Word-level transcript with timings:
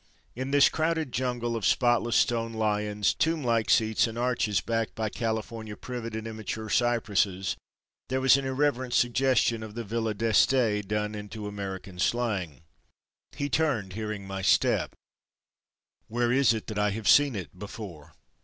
In 0.35 0.49
this 0.49 0.67
crowded 0.67 1.11
jungle 1.11 1.55
of 1.55 1.63
spotless 1.63 2.15
stone 2.15 2.53
Lions, 2.53 3.13
tomblike 3.13 3.69
seats 3.69 4.07
and 4.07 4.17
arches 4.17 4.59
backed 4.59 4.95
by 4.95 5.09
California 5.09 5.77
privet 5.77 6.15
and 6.15 6.25
immature 6.25 6.71
cypresses 6.71 7.55
there 8.09 8.19
was 8.19 8.35
an 8.35 8.43
irreverent 8.43 8.95
suggestion 8.95 9.61
of 9.61 9.75
the 9.75 9.83
Villa 9.83 10.15
D'Este 10.15 10.81
done 10.87 11.13
into 11.13 11.45
American 11.47 11.99
slang. 11.99 12.63
He 13.33 13.47
turned 13.47 13.93
hearing 13.93 14.25
my 14.25 14.41
step, 14.41 14.95
"Where 16.07 16.31
is 16.31 16.51
it 16.51 16.75
I 16.79 16.89
have 16.89 17.07
seen 17.07 17.35
it—before?" 17.35 18.15